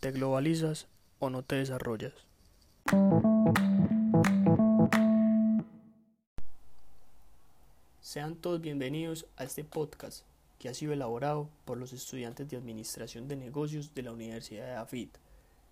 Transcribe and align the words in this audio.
¿Te 0.00 0.12
globalizas 0.12 0.88
o 1.18 1.28
no 1.28 1.42
te 1.42 1.56
desarrollas? 1.56 2.14
Sean 8.00 8.36
todos 8.36 8.62
bienvenidos 8.62 9.26
a 9.36 9.44
este 9.44 9.62
podcast 9.62 10.24
que 10.58 10.70
ha 10.70 10.74
sido 10.74 10.94
elaborado 10.94 11.50
por 11.66 11.76
los 11.76 11.92
estudiantes 11.92 12.48
de 12.48 12.56
Administración 12.56 13.28
de 13.28 13.36
Negocios 13.36 13.92
de 13.92 14.02
la 14.02 14.12
Universidad 14.12 14.64
de 14.64 14.76
AFIT, 14.76 15.10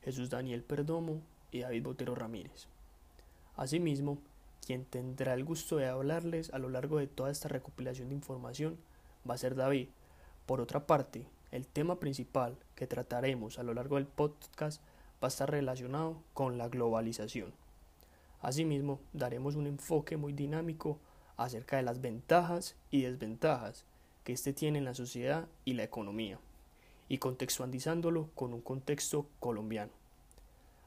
Jesús 0.03 0.29
Daniel 0.29 0.63
Perdomo 0.63 1.23
y 1.51 1.61
David 1.61 1.85
Botero 1.85 2.15
Ramírez. 2.15 2.67
Asimismo, 3.57 4.19
quien 4.67 4.85
tendrá 4.85 5.33
el 5.33 5.47
gusto 5.47 5.79
de 5.79 5.87
hablarles 5.87 6.53
a 6.53 6.59
lo 6.59 6.69
largo 6.69 6.99
de 6.99 7.07
toda 7.07 7.31
esta 7.31 7.49
recopilación 7.49 8.11
de 8.11 8.17
información 8.17 8.77
va 9.29 9.37
a 9.37 9.39
ser 9.39 9.55
David. 9.55 9.89
Por 10.45 10.61
otra 10.61 10.87
parte, 10.87 11.25
el 11.51 11.67
tema 11.67 11.99
principal 11.99 12.59
que 12.75 12.87
trataremos 12.87 13.59
a 13.59 13.63
lo 13.63 13.75
largo 13.75 13.97
del 13.97 14.07
podcast 14.07 14.83
va 15.23 15.27
a 15.27 15.29
estar 15.29 15.51
relacionado 15.51 16.23
con 16.35 16.59
la 16.59 16.69
globalización. 16.69 17.53
Asimismo, 18.41 19.01
daremos 19.13 19.57
un 19.57 19.67
enfoque 19.67 20.17
muy 20.17 20.33
dinámico 20.33 20.99
acerca 21.37 21.77
de 21.77 21.83
las 21.83 22.01
ventajas 22.01 22.77
y 22.91 23.03
desventajas 23.03 23.85
que 24.25 24.33
éste 24.33 24.53
tiene 24.53 24.79
en 24.79 24.85
la 24.85 24.95
sociedad 24.95 25.49
y 25.65 25.73
la 25.73 25.85
economía, 25.85 26.39
y 27.09 27.19
contextualizándolo 27.19 28.29
con 28.35 28.53
un 28.53 28.61
contexto 28.61 29.27
colombiano. 29.41 29.93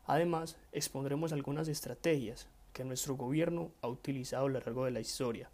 Además, 0.06 0.58
expondremos 0.72 1.34
algunas 1.34 1.68
estrategias 1.68 2.48
que 2.74 2.84
nuestro 2.84 3.16
gobierno 3.16 3.72
ha 3.82 3.88
utilizado 3.88 4.46
a 4.46 4.50
lo 4.50 4.60
largo 4.60 4.86
de 4.86 4.92
la 4.92 5.00
historia 5.00 5.50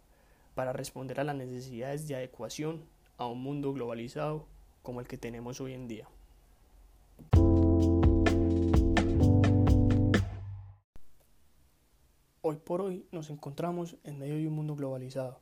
para 0.54 0.72
responder 0.72 1.20
a 1.20 1.24
las 1.24 1.36
necesidades 1.36 2.06
de 2.06 2.16
adecuación 2.16 2.84
a 3.16 3.26
un 3.26 3.42
mundo 3.42 3.72
globalizado 3.72 4.46
como 4.88 5.00
el 5.00 5.06
que 5.06 5.18
tenemos 5.18 5.60
hoy 5.60 5.74
en 5.74 5.86
día. 5.86 6.08
Hoy 12.40 12.56
por 12.56 12.80
hoy 12.80 13.04
nos 13.12 13.28
encontramos 13.28 13.96
en 14.04 14.18
medio 14.18 14.36
de 14.36 14.46
un 14.46 14.54
mundo 14.54 14.76
globalizado, 14.76 15.40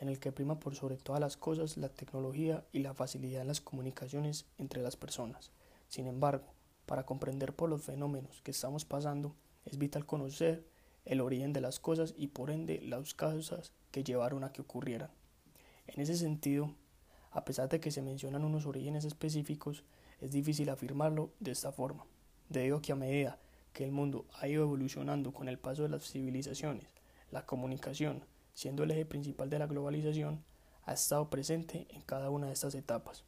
en 0.00 0.08
el 0.08 0.18
que 0.18 0.32
prima 0.32 0.58
por 0.58 0.76
sobre 0.76 0.96
todas 0.96 1.20
las 1.20 1.36
cosas 1.36 1.76
la 1.76 1.90
tecnología 1.90 2.64
y 2.72 2.78
la 2.78 2.94
facilidad 2.94 3.42
en 3.42 3.48
las 3.48 3.60
comunicaciones 3.60 4.46
entre 4.56 4.80
las 4.80 4.96
personas. 4.96 5.50
Sin 5.88 6.06
embargo, 6.06 6.46
para 6.86 7.04
comprender 7.04 7.52
por 7.52 7.68
los 7.68 7.82
fenómenos 7.82 8.40
que 8.40 8.52
estamos 8.52 8.86
pasando, 8.86 9.34
es 9.66 9.76
vital 9.76 10.06
conocer 10.06 10.64
el 11.04 11.20
origen 11.20 11.52
de 11.52 11.60
las 11.60 11.80
cosas 11.80 12.14
y 12.16 12.28
por 12.28 12.50
ende 12.50 12.80
las 12.80 13.12
causas 13.12 13.74
que 13.90 14.04
llevaron 14.04 14.42
a 14.42 14.52
que 14.52 14.62
ocurrieran. 14.62 15.10
En 15.86 16.00
ese 16.00 16.16
sentido, 16.16 16.74
a 17.36 17.44
pesar 17.44 17.68
de 17.68 17.80
que 17.80 17.90
se 17.90 18.00
mencionan 18.00 18.44
unos 18.44 18.64
orígenes 18.64 19.04
específicos, 19.04 19.84
es 20.22 20.32
difícil 20.32 20.70
afirmarlo 20.70 21.32
de 21.38 21.50
esta 21.50 21.70
forma, 21.70 22.06
debido 22.48 22.78
a 22.78 22.80
que 22.80 22.92
a 22.92 22.96
medida 22.96 23.38
que 23.74 23.84
el 23.84 23.92
mundo 23.92 24.24
ha 24.40 24.48
ido 24.48 24.62
evolucionando 24.62 25.34
con 25.34 25.46
el 25.46 25.58
paso 25.58 25.82
de 25.82 25.90
las 25.90 26.10
civilizaciones, 26.10 26.86
la 27.30 27.44
comunicación, 27.44 28.24
siendo 28.54 28.84
el 28.84 28.90
eje 28.90 29.04
principal 29.04 29.50
de 29.50 29.58
la 29.58 29.66
globalización, 29.66 30.42
ha 30.86 30.94
estado 30.94 31.28
presente 31.28 31.86
en 31.90 32.00
cada 32.00 32.30
una 32.30 32.46
de 32.46 32.54
estas 32.54 32.74
etapas. 32.74 33.22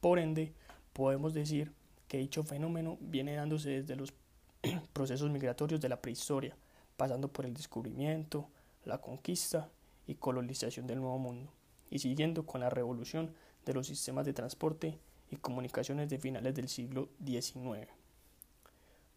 Por 0.00 0.20
ende, 0.20 0.52
podemos 0.92 1.34
decir 1.34 1.72
que 2.06 2.18
dicho 2.18 2.44
fenómeno 2.44 2.96
viene 3.00 3.34
dándose 3.34 3.70
desde 3.70 3.96
los 3.96 4.14
procesos 4.92 5.32
migratorios 5.32 5.80
de 5.80 5.88
la 5.88 6.00
prehistoria, 6.00 6.56
pasando 6.96 7.26
por 7.26 7.44
el 7.44 7.54
descubrimiento, 7.54 8.48
la 8.84 8.98
conquista 8.98 9.68
y 10.06 10.14
colonización 10.14 10.86
del 10.86 11.00
Nuevo 11.00 11.18
Mundo 11.18 11.52
y 11.92 11.98
siguiendo 11.98 12.46
con 12.46 12.62
la 12.62 12.70
revolución 12.70 13.34
de 13.66 13.74
los 13.74 13.86
sistemas 13.86 14.24
de 14.24 14.32
transporte 14.32 14.98
y 15.30 15.36
comunicaciones 15.36 16.08
de 16.08 16.18
finales 16.18 16.54
del 16.54 16.68
siglo 16.68 17.10
XIX. 17.22 17.86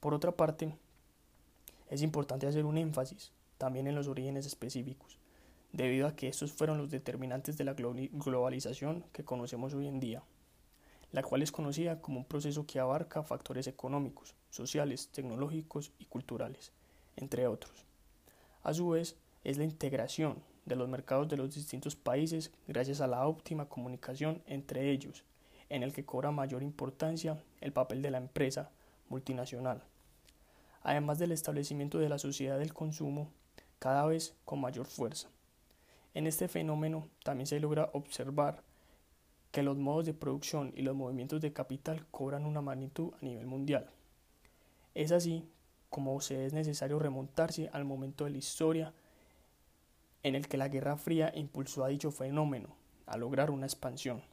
Por 0.01 0.13
otra 0.13 0.33
parte, 0.33 0.75
es 1.89 2.01
importante 2.01 2.47
hacer 2.47 2.65
un 2.65 2.77
énfasis 2.77 3.31
también 3.57 3.87
en 3.87 3.95
los 3.95 4.09
orígenes 4.09 4.45
específicos, 4.45 5.17
debido 5.72 6.05
a 6.05 6.17
que 6.17 6.27
estos 6.27 6.51
fueron 6.51 6.77
los 6.77 6.89
determinantes 6.89 7.57
de 7.57 7.63
la 7.63 7.73
globalización 7.73 9.05
que 9.13 9.23
conocemos 9.23 9.73
hoy 9.73 9.88
en 9.88 10.01
día, 10.01 10.21
la 11.13 11.23
cual 11.23 11.44
es 11.44 11.53
conocida 11.53 12.01
como 12.01 12.19
un 12.19 12.25
proceso 12.25 12.66
que 12.67 12.81
abarca 12.81 13.23
factores 13.23 13.67
económicos, 13.67 14.35
sociales, 14.50 15.07
tecnológicos 15.13 15.94
y 15.97 16.05
culturales, 16.05 16.73
entre 17.16 17.47
otros. 17.47 17.85
A 18.63 18.73
su 18.73 18.89
vez, 18.89 19.16
es 19.45 19.57
la 19.57 19.63
integración 19.63 20.44
de 20.65 20.75
los 20.75 20.89
mercados 20.89 21.27
de 21.29 21.37
los 21.37 21.53
distintos 21.53 21.95
países 21.95 22.51
gracias 22.67 23.01
a 23.01 23.07
la 23.07 23.27
óptima 23.27 23.69
comunicación 23.69 24.41
entre 24.47 24.91
ellos, 24.91 25.23
en 25.69 25.83
el 25.83 25.93
que 25.93 26.05
cobra 26.05 26.31
mayor 26.31 26.63
importancia 26.63 27.41
el 27.61 27.71
papel 27.71 28.01
de 28.01 28.11
la 28.11 28.17
empresa 28.17 28.71
multinacional. 29.09 29.83
Además 30.81 31.19
del 31.19 31.31
establecimiento 31.31 31.99
de 31.99 32.09
la 32.09 32.19
sociedad 32.19 32.59
del 32.59 32.73
consumo, 32.73 33.31
cada 33.79 34.05
vez 34.05 34.35
con 34.45 34.61
mayor 34.61 34.85
fuerza. 34.85 35.29
En 36.13 36.27
este 36.27 36.47
fenómeno 36.47 37.09
también 37.23 37.47
se 37.47 37.59
logra 37.59 37.89
observar 37.93 38.63
que 39.51 39.63
los 39.63 39.77
modos 39.77 40.05
de 40.05 40.13
producción 40.13 40.73
y 40.75 40.81
los 40.81 40.95
movimientos 40.95 41.41
de 41.41 41.53
capital 41.53 42.05
cobran 42.11 42.45
una 42.45 42.61
magnitud 42.61 43.13
a 43.21 43.25
nivel 43.25 43.45
mundial. 43.45 43.89
Es 44.93 45.11
así 45.11 45.47
como 45.89 46.19
se 46.21 46.45
es 46.45 46.53
necesario 46.53 46.99
remontarse 46.99 47.69
al 47.71 47.85
momento 47.85 48.25
de 48.25 48.31
la 48.31 48.37
historia 48.37 48.93
en 50.25 50.34
el 50.34 50.47
que 50.47 50.58
la 50.58 50.69
Guerra 50.69 50.97
Fría 50.97 51.31
impulsó 51.36 51.86
a 51.86 51.90
dicho 51.90 52.09
fenómeno 52.09 52.69
a 53.06 53.16
lograr 53.16 53.52
una 53.52 53.68
expansión. 53.68 54.24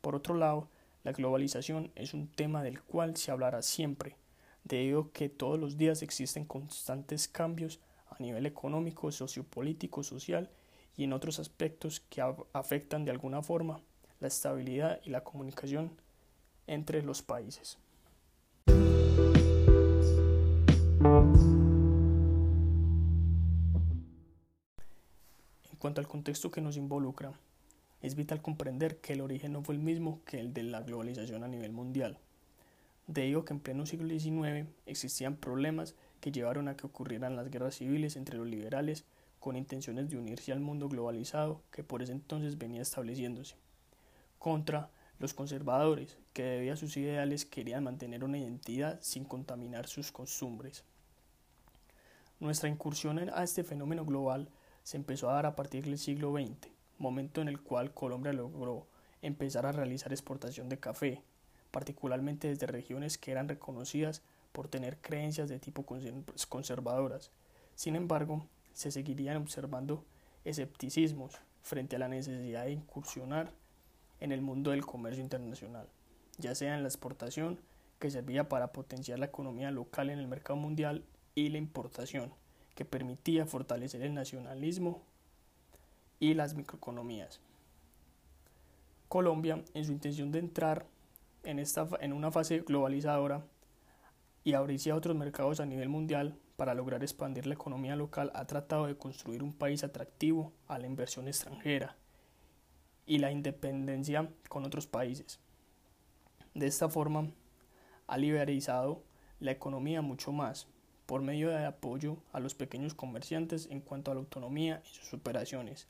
Por 0.00 0.14
otro 0.14 0.36
lado, 0.36 0.68
la 1.02 1.10
globalización 1.10 1.90
es 1.96 2.14
un 2.14 2.28
tema 2.28 2.62
del 2.62 2.80
cual 2.80 3.16
se 3.16 3.32
hablará 3.32 3.60
siempre, 3.60 4.14
debido 4.62 5.00
a 5.00 5.12
que 5.12 5.28
todos 5.28 5.58
los 5.58 5.76
días 5.76 6.02
existen 6.02 6.44
constantes 6.44 7.26
cambios 7.26 7.80
a 8.10 8.22
nivel 8.22 8.46
económico, 8.46 9.10
sociopolítico, 9.10 10.04
social 10.04 10.48
y 10.96 11.02
en 11.02 11.12
otros 11.12 11.40
aspectos 11.40 11.98
que 11.98 12.22
afectan 12.52 13.04
de 13.04 13.10
alguna 13.10 13.42
forma 13.42 13.80
la 14.20 14.28
estabilidad 14.28 15.00
y 15.02 15.10
la 15.10 15.24
comunicación 15.24 15.90
entre 16.68 17.02
los 17.02 17.22
países. 17.22 17.76
Cuanto 25.80 26.02
al 26.02 26.06
contexto 26.06 26.50
que 26.50 26.60
nos 26.60 26.76
involucra, 26.76 27.32
es 28.02 28.14
vital 28.14 28.42
comprender 28.42 28.98
que 28.98 29.14
el 29.14 29.22
origen 29.22 29.52
no 29.52 29.62
fue 29.62 29.74
el 29.74 29.80
mismo 29.80 30.20
que 30.26 30.38
el 30.38 30.52
de 30.52 30.62
la 30.62 30.82
globalización 30.82 31.42
a 31.42 31.48
nivel 31.48 31.72
mundial. 31.72 32.18
De 33.06 33.24
ello 33.24 33.46
que 33.46 33.54
en 33.54 33.60
pleno 33.60 33.86
siglo 33.86 34.06
XIX 34.06 34.68
existían 34.84 35.36
problemas 35.36 35.94
que 36.20 36.32
llevaron 36.32 36.68
a 36.68 36.76
que 36.76 36.86
ocurrieran 36.86 37.34
las 37.34 37.50
guerras 37.50 37.76
civiles 37.76 38.16
entre 38.16 38.36
los 38.36 38.46
liberales 38.46 39.04
con 39.40 39.56
intenciones 39.56 40.10
de 40.10 40.18
unirse 40.18 40.52
al 40.52 40.60
mundo 40.60 40.88
globalizado 40.88 41.62
que 41.72 41.82
por 41.82 42.02
ese 42.02 42.12
entonces 42.12 42.58
venía 42.58 42.82
estableciéndose, 42.82 43.56
contra 44.38 44.90
los 45.18 45.32
conservadores 45.32 46.18
que 46.34 46.42
debido 46.42 46.74
a 46.74 46.76
sus 46.76 46.94
ideales 46.98 47.46
querían 47.46 47.84
mantener 47.84 48.22
una 48.22 48.38
identidad 48.38 48.98
sin 49.00 49.24
contaminar 49.24 49.86
sus 49.86 50.12
costumbres. 50.12 50.84
Nuestra 52.38 52.68
incursión 52.68 53.18
a 53.18 53.42
este 53.42 53.64
fenómeno 53.64 54.04
global 54.04 54.50
se 54.90 54.96
empezó 54.96 55.30
a 55.30 55.34
dar 55.34 55.46
a 55.46 55.54
partir 55.54 55.84
del 55.84 55.98
siglo 55.98 56.32
XX, 56.32 56.68
momento 56.98 57.40
en 57.40 57.46
el 57.46 57.60
cual 57.60 57.94
Colombia 57.94 58.32
logró 58.32 58.88
empezar 59.22 59.64
a 59.64 59.70
realizar 59.70 60.12
exportación 60.12 60.68
de 60.68 60.80
café, 60.80 61.22
particularmente 61.70 62.48
desde 62.48 62.66
regiones 62.66 63.16
que 63.16 63.30
eran 63.30 63.48
reconocidas 63.48 64.20
por 64.50 64.66
tener 64.66 64.96
creencias 64.96 65.48
de 65.48 65.60
tipo 65.60 65.86
conservadoras. 66.48 67.30
Sin 67.76 67.94
embargo, 67.94 68.44
se 68.72 68.90
seguirían 68.90 69.36
observando 69.36 70.04
escepticismos 70.44 71.36
frente 71.62 71.94
a 71.94 72.00
la 72.00 72.08
necesidad 72.08 72.64
de 72.64 72.72
incursionar 72.72 73.52
en 74.18 74.32
el 74.32 74.40
mundo 74.40 74.72
del 74.72 74.84
comercio 74.84 75.22
internacional, 75.22 75.86
ya 76.38 76.56
sea 76.56 76.74
en 76.74 76.82
la 76.82 76.88
exportación, 76.88 77.60
que 78.00 78.10
servía 78.10 78.48
para 78.48 78.72
potenciar 78.72 79.20
la 79.20 79.26
economía 79.26 79.70
local 79.70 80.10
en 80.10 80.18
el 80.18 80.26
mercado 80.26 80.58
mundial, 80.58 81.04
y 81.36 81.48
la 81.50 81.58
importación, 81.58 82.32
que 82.80 82.86
permitía 82.86 83.44
fortalecer 83.44 84.00
el 84.00 84.14
nacionalismo 84.14 85.02
y 86.18 86.32
las 86.32 86.54
microeconomías. 86.54 87.38
Colombia, 89.06 89.62
en 89.74 89.84
su 89.84 89.92
intención 89.92 90.32
de 90.32 90.38
entrar 90.38 90.86
en, 91.42 91.58
esta, 91.58 91.86
en 92.00 92.14
una 92.14 92.30
fase 92.30 92.60
globalizadora 92.60 93.44
y 94.44 94.54
abrirse 94.54 94.92
a 94.92 94.96
otros 94.96 95.14
mercados 95.14 95.60
a 95.60 95.66
nivel 95.66 95.90
mundial 95.90 96.38
para 96.56 96.72
lograr 96.72 97.02
expandir 97.02 97.46
la 97.46 97.52
economía 97.52 97.96
local, 97.96 98.32
ha 98.34 98.46
tratado 98.46 98.86
de 98.86 98.96
construir 98.96 99.42
un 99.42 99.52
país 99.52 99.84
atractivo 99.84 100.50
a 100.66 100.78
la 100.78 100.86
inversión 100.86 101.28
extranjera 101.28 101.98
y 103.04 103.18
la 103.18 103.30
independencia 103.30 104.32
con 104.48 104.64
otros 104.64 104.86
países. 104.86 105.38
De 106.54 106.66
esta 106.66 106.88
forma, 106.88 107.30
ha 108.06 108.16
liberalizado 108.16 109.02
la 109.38 109.50
economía 109.50 110.00
mucho 110.00 110.32
más, 110.32 110.66
por 111.10 111.22
medio 111.22 111.48
de 111.48 111.66
apoyo 111.66 112.18
a 112.32 112.38
los 112.38 112.54
pequeños 112.54 112.94
comerciantes 112.94 113.66
en 113.68 113.80
cuanto 113.80 114.12
a 114.12 114.14
la 114.14 114.20
autonomía 114.20 114.80
y 114.84 114.94
sus 114.94 115.12
operaciones, 115.12 115.88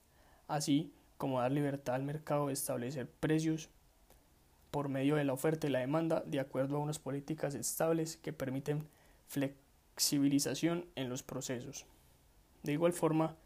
así 0.49 0.94
como 1.19 1.40
dar 1.40 1.52
libertad 1.52 1.96
al 1.96 2.05
mercado 2.05 2.46
de 2.46 2.55
establecer 2.55 3.06
precios 3.06 3.69
por 4.70 4.88
medio 4.88 5.17
de 5.17 5.25
la 5.25 5.34
oferta 5.34 5.67
y 5.67 5.70
la 5.70 5.81
demanda 5.81 6.22
de 6.25 6.40
acuerdo 6.40 6.78
a 6.78 6.81
unas 6.81 6.99
políticas 6.99 7.55
estables 7.55 8.17
que 8.17 8.32
permiten 8.32 8.88
flexibilización 9.26 10.87
en 10.94 11.11
los 11.11 11.22
procesos. 11.22 11.84
De 12.62 12.72
igual 12.72 12.94
forma, 12.94 13.37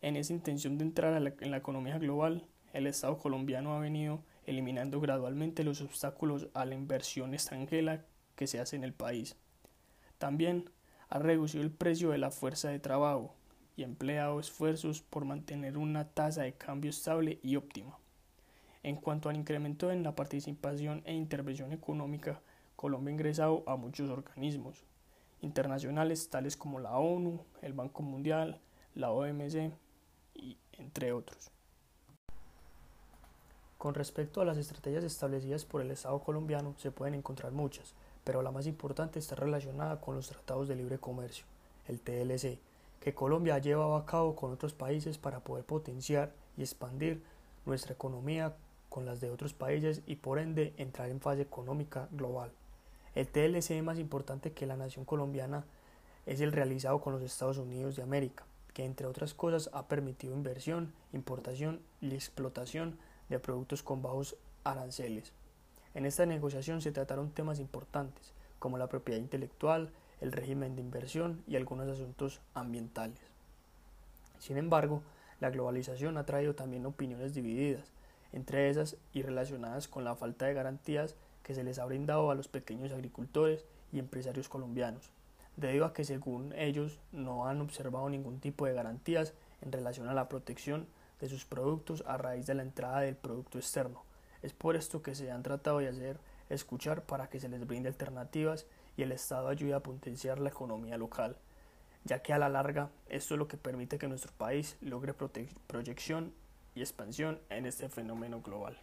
en 0.00 0.16
esa 0.16 0.32
intención 0.32 0.78
de 0.78 0.84
entrar 0.84 1.14
en 1.42 1.50
la 1.50 1.58
economía 1.58 1.98
global, 1.98 2.46
el 2.72 2.86
Estado 2.86 3.18
colombiano 3.18 3.74
ha 3.74 3.80
venido 3.80 4.22
eliminando 4.46 4.98
gradualmente 4.98 5.62
los 5.62 5.82
obstáculos 5.82 6.48
a 6.54 6.64
la 6.64 6.74
inversión 6.74 7.34
extranjera 7.34 8.06
que 8.34 8.46
se 8.46 8.60
hace 8.60 8.76
en 8.76 8.84
el 8.84 8.94
país. 8.94 9.36
También 10.16 10.70
ha 11.10 11.18
reducido 11.18 11.62
el 11.64 11.70
precio 11.70 12.10
de 12.10 12.18
la 12.18 12.30
fuerza 12.30 12.68
de 12.68 12.78
trabajo 12.78 13.34
y 13.76 13.82
empleado 13.82 14.40
esfuerzos 14.40 15.02
por 15.02 15.24
mantener 15.24 15.78
una 15.78 16.08
tasa 16.08 16.42
de 16.42 16.54
cambio 16.54 16.90
estable 16.90 17.38
y 17.42 17.56
óptima. 17.56 17.98
En 18.82 18.96
cuanto 18.96 19.28
al 19.28 19.36
incremento 19.36 19.90
en 19.90 20.02
la 20.02 20.14
participación 20.14 21.02
e 21.04 21.14
intervención 21.14 21.72
económica, 21.72 22.40
Colombia 22.76 23.10
ha 23.10 23.14
ingresado 23.14 23.64
a 23.66 23.76
muchos 23.76 24.10
organismos 24.10 24.84
internacionales 25.40 26.28
tales 26.30 26.56
como 26.56 26.80
la 26.80 26.96
ONU, 26.98 27.44
el 27.62 27.72
Banco 27.72 28.02
Mundial, 28.02 28.60
la 28.94 29.10
OMC 29.10 29.72
y 30.34 30.58
entre 30.72 31.12
otros. 31.12 31.50
Con 33.76 33.94
respecto 33.94 34.40
a 34.40 34.44
las 34.44 34.58
estrategias 34.58 35.04
establecidas 35.04 35.64
por 35.64 35.80
el 35.80 35.92
Estado 35.92 36.18
colombiano, 36.20 36.74
se 36.78 36.90
pueden 36.90 37.14
encontrar 37.14 37.52
muchas, 37.52 37.94
pero 38.28 38.42
la 38.42 38.50
más 38.50 38.66
importante 38.66 39.18
está 39.18 39.36
relacionada 39.36 40.02
con 40.02 40.14
los 40.14 40.28
tratados 40.28 40.68
de 40.68 40.76
libre 40.76 40.98
comercio, 40.98 41.46
el 41.86 41.98
TLC, 41.98 42.58
que 43.00 43.14
Colombia 43.14 43.54
ha 43.54 43.58
llevado 43.58 43.96
a 43.96 44.04
cabo 44.04 44.36
con 44.36 44.52
otros 44.52 44.74
países 44.74 45.16
para 45.16 45.40
poder 45.40 45.64
potenciar 45.64 46.34
y 46.58 46.60
expandir 46.60 47.22
nuestra 47.64 47.94
economía 47.94 48.54
con 48.90 49.06
las 49.06 49.22
de 49.22 49.30
otros 49.30 49.54
países 49.54 50.02
y 50.06 50.16
por 50.16 50.38
ende 50.38 50.74
entrar 50.76 51.08
en 51.08 51.22
fase 51.22 51.40
económica 51.40 52.06
global. 52.10 52.50
El 53.14 53.28
TLC 53.28 53.82
más 53.82 53.98
importante 53.98 54.52
que 54.52 54.66
la 54.66 54.76
nación 54.76 55.06
colombiana 55.06 55.64
es 56.26 56.42
el 56.42 56.52
realizado 56.52 57.00
con 57.00 57.14
los 57.14 57.22
Estados 57.22 57.56
Unidos 57.56 57.96
de 57.96 58.02
América, 58.02 58.44
que 58.74 58.84
entre 58.84 59.06
otras 59.06 59.32
cosas 59.32 59.70
ha 59.72 59.88
permitido 59.88 60.34
inversión, 60.34 60.92
importación 61.14 61.80
y 62.02 62.12
explotación 62.12 62.98
de 63.30 63.38
productos 63.38 63.82
con 63.82 64.02
bajos 64.02 64.36
aranceles. 64.64 65.32
En 65.98 66.06
esta 66.06 66.24
negociación 66.26 66.80
se 66.80 66.92
trataron 66.92 67.32
temas 67.32 67.58
importantes 67.58 68.32
como 68.60 68.78
la 68.78 68.86
propiedad 68.86 69.18
intelectual, 69.18 69.90
el 70.20 70.30
régimen 70.30 70.76
de 70.76 70.80
inversión 70.80 71.42
y 71.48 71.56
algunos 71.56 71.88
asuntos 71.88 72.40
ambientales. 72.54 73.18
Sin 74.38 74.58
embargo, 74.58 75.02
la 75.40 75.50
globalización 75.50 76.16
ha 76.16 76.24
traído 76.24 76.54
también 76.54 76.86
opiniones 76.86 77.34
divididas, 77.34 77.90
entre 78.32 78.70
esas 78.70 78.96
y 79.12 79.22
relacionadas 79.22 79.88
con 79.88 80.04
la 80.04 80.14
falta 80.14 80.46
de 80.46 80.54
garantías 80.54 81.16
que 81.42 81.56
se 81.56 81.64
les 81.64 81.80
ha 81.80 81.84
brindado 81.84 82.30
a 82.30 82.36
los 82.36 82.46
pequeños 82.46 82.92
agricultores 82.92 83.64
y 83.92 83.98
empresarios 83.98 84.48
colombianos, 84.48 85.10
debido 85.56 85.84
a 85.84 85.94
que 85.94 86.04
según 86.04 86.52
ellos 86.52 87.00
no 87.10 87.48
han 87.48 87.60
observado 87.60 88.08
ningún 88.08 88.38
tipo 88.38 88.66
de 88.66 88.74
garantías 88.74 89.34
en 89.62 89.72
relación 89.72 90.06
a 90.06 90.14
la 90.14 90.28
protección 90.28 90.86
de 91.20 91.28
sus 91.28 91.44
productos 91.44 92.04
a 92.06 92.16
raíz 92.18 92.46
de 92.46 92.54
la 92.54 92.62
entrada 92.62 93.00
del 93.00 93.16
producto 93.16 93.58
externo. 93.58 94.06
Es 94.42 94.52
por 94.52 94.76
esto 94.76 95.02
que 95.02 95.14
se 95.14 95.30
han 95.30 95.42
tratado 95.42 95.78
de 95.78 95.88
hacer 95.88 96.18
escuchar 96.48 97.02
para 97.02 97.28
que 97.28 97.40
se 97.40 97.48
les 97.48 97.66
brinde 97.66 97.88
alternativas 97.88 98.66
y 98.96 99.02
el 99.02 99.12
Estado 99.12 99.48
ayude 99.48 99.74
a 99.74 99.82
potenciar 99.82 100.38
la 100.38 100.48
economía 100.48 100.96
local, 100.96 101.36
ya 102.04 102.22
que 102.22 102.32
a 102.32 102.38
la 102.38 102.48
larga 102.48 102.90
esto 103.08 103.34
es 103.34 103.38
lo 103.38 103.48
que 103.48 103.56
permite 103.56 103.98
que 103.98 104.08
nuestro 104.08 104.32
país 104.32 104.76
logre 104.80 105.14
proyección 105.66 106.32
y 106.74 106.80
expansión 106.80 107.40
en 107.50 107.66
este 107.66 107.88
fenómeno 107.88 108.40
global. 108.40 108.78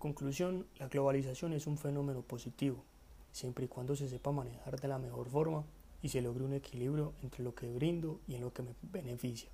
conclusión, 0.00 0.66
la 0.78 0.88
globalización 0.88 1.52
es 1.52 1.66
un 1.66 1.76
fenómeno 1.76 2.22
positivo, 2.22 2.82
siempre 3.30 3.66
y 3.66 3.68
cuando 3.68 3.94
se 3.94 4.08
sepa 4.08 4.32
manejar 4.32 4.80
de 4.80 4.88
la 4.88 4.98
mejor 4.98 5.28
forma 5.28 5.64
y 6.02 6.08
se 6.08 6.22
logre 6.22 6.44
un 6.44 6.54
equilibrio 6.54 7.12
entre 7.22 7.44
lo 7.44 7.54
que 7.54 7.70
brindo 7.70 8.20
y 8.26 8.34
en 8.34 8.42
lo 8.42 8.52
que 8.52 8.62
me 8.62 8.74
beneficia. 8.82 9.50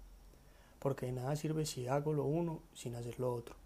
Porque 0.78 1.06
de 1.06 1.12
nada 1.12 1.36
sirve 1.36 1.66
si 1.66 1.88
hago 1.88 2.12
lo 2.12 2.24
uno 2.24 2.60
sin 2.74 2.94
hacer 2.94 3.18
lo 3.18 3.32
otro. 3.32 3.56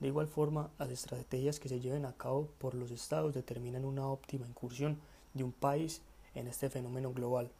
De 0.00 0.08
igual 0.08 0.28
forma, 0.28 0.70
las 0.78 0.90
estrategias 0.90 1.58
que 1.58 1.68
se 1.68 1.80
lleven 1.80 2.04
a 2.04 2.12
cabo 2.12 2.48
por 2.58 2.74
los 2.74 2.90
estados 2.90 3.34
determinan 3.34 3.84
una 3.84 4.06
óptima 4.06 4.46
incursión 4.46 4.98
de 5.34 5.42
un 5.42 5.52
país 5.52 6.02
en 6.34 6.46
este 6.46 6.70
fenómeno 6.70 7.12
global. 7.12 7.50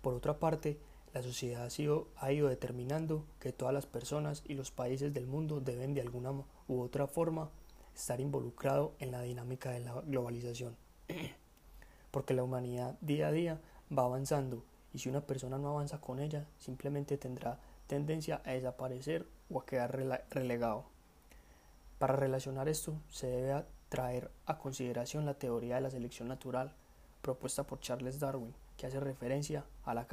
Por 0.00 0.14
otra 0.14 0.38
parte, 0.38 0.78
la 1.12 1.22
sociedad 1.22 1.64
ha, 1.64 1.70
sido, 1.70 2.08
ha 2.16 2.32
ido 2.32 2.48
determinando 2.48 3.24
que 3.38 3.52
todas 3.52 3.74
las 3.74 3.84
personas 3.84 4.42
y 4.46 4.54
los 4.54 4.70
países 4.70 5.12
del 5.12 5.26
mundo 5.26 5.60
deben 5.60 5.92
de 5.92 6.00
alguna 6.00 6.32
u 6.66 6.80
otra 6.80 7.06
forma 7.06 7.50
estar 7.94 8.20
involucrados 8.20 8.92
en 8.98 9.10
la 9.10 9.20
dinámica 9.20 9.70
de 9.70 9.80
la 9.80 10.00
globalización. 10.00 10.74
Porque 12.12 12.34
la 12.34 12.44
humanidad 12.44 12.96
día 13.00 13.26
a 13.26 13.32
día 13.32 13.60
va 13.90 14.04
avanzando 14.04 14.62
y 14.94 15.00
si 15.00 15.08
una 15.08 15.22
persona 15.22 15.58
no 15.58 15.70
avanza 15.70 16.00
con 16.00 16.20
ella, 16.20 16.46
simplemente 16.58 17.18
tendrá 17.18 17.58
tendencia 17.88 18.40
a 18.44 18.52
desaparecer 18.52 19.26
o 19.50 19.60
a 19.60 19.66
quedar 19.66 19.90
relegado. 20.30 20.84
Para 21.98 22.14
relacionar 22.14 22.68
esto, 22.68 22.94
se 23.10 23.26
debe 23.26 23.64
traer 23.88 24.30
a 24.46 24.58
consideración 24.58 25.26
la 25.26 25.34
teoría 25.34 25.74
de 25.76 25.80
la 25.80 25.90
selección 25.90 26.28
natural 26.28 26.74
propuesta 27.22 27.64
por 27.64 27.80
Charles 27.80 28.20
Darwin, 28.20 28.54
que 28.76 28.86
hace 28.86 29.00
referencia 29.00 29.64
a 29.84 29.94
la 29.94 30.06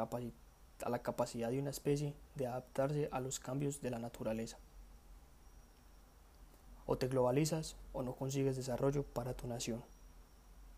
a 0.85 0.89
la 0.89 0.99
capacidad 0.99 1.49
de 1.49 1.59
una 1.59 1.71
especie 1.71 2.13
de 2.35 2.47
adaptarse 2.47 3.09
a 3.11 3.19
los 3.19 3.39
cambios 3.39 3.81
de 3.81 3.89
la 3.89 3.99
naturaleza. 3.99 4.57
O 6.85 6.97
te 6.97 7.07
globalizas 7.07 7.75
o 7.91 8.01
no 8.03 8.15
consigues 8.15 8.55
desarrollo 8.55 9.03
para 9.03 9.33
tu 9.33 9.47
nación. 9.47 9.83